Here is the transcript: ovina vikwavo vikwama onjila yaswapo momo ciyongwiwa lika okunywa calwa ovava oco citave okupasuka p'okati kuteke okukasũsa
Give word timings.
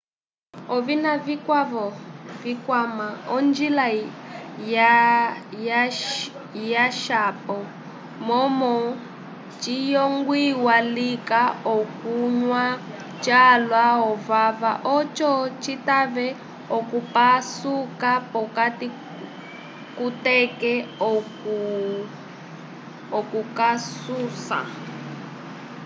ovina 0.75 1.11
vikwavo 1.25 1.85
vikwama 2.41 3.07
onjila 3.35 3.87
yaswapo 6.71 7.57
momo 8.27 8.73
ciyongwiwa 9.61 10.75
lika 10.95 11.41
okunywa 11.75 12.63
calwa 13.23 13.85
ovava 14.09 14.71
oco 14.97 15.31
citave 15.63 16.27
okupasuka 16.77 18.11
p'okati 18.31 18.87
kuteke 19.97 20.73
okukasũsa 23.17 24.59